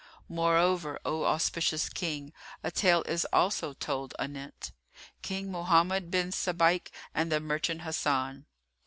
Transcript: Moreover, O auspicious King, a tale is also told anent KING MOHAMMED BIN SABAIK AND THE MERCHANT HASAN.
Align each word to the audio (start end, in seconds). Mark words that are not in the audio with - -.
Moreover, 0.29 0.99
O 1.05 1.25
auspicious 1.25 1.87
King, 1.87 2.33
a 2.63 2.71
tale 2.71 3.03
is 3.03 3.23
also 3.31 3.73
told 3.73 4.15
anent 4.17 4.71
KING 5.21 5.51
MOHAMMED 5.51 6.09
BIN 6.09 6.31
SABAIK 6.31 6.91
AND 7.13 7.31
THE 7.31 7.39
MERCHANT 7.39 7.81
HASAN. 7.81 8.47